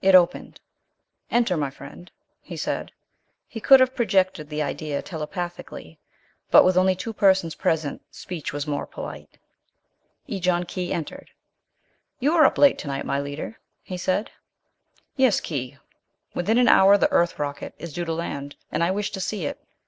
It 0.00 0.14
opened. 0.14 0.60
"Enter, 1.32 1.56
my 1.56 1.68
friend," 1.68 2.08
he 2.40 2.56
said. 2.56 2.92
He 3.48 3.58
could 3.60 3.80
have 3.80 3.96
projected 3.96 4.48
the 4.48 4.62
idea 4.62 5.02
telepathically; 5.02 5.98
but 6.52 6.64
with 6.64 6.76
only 6.76 6.94
two 6.94 7.12
persons 7.12 7.56
present, 7.56 8.00
speech 8.14 8.52
was 8.52 8.68
more 8.68 8.86
polite. 8.86 9.36
Ejon 10.28 10.62
Khee 10.68 10.92
entered. 10.92 11.30
"You 12.20 12.36
are 12.36 12.44
up 12.44 12.56
late 12.58 12.78
tonight, 12.78 13.04
my 13.04 13.18
leader," 13.18 13.58
he 13.82 13.96
said. 13.96 14.30
"Yes, 15.16 15.40
Khee. 15.40 15.78
Within 16.36 16.56
an 16.56 16.68
hour 16.68 16.96
the 16.96 17.10
Earth 17.10 17.40
rocket 17.40 17.74
is 17.76 17.92
due 17.92 18.04
to 18.04 18.12
land, 18.12 18.54
and 18.70 18.84
I 18.84 18.92
wish 18.92 19.10
to 19.10 19.20
see 19.20 19.44
it. 19.44 19.60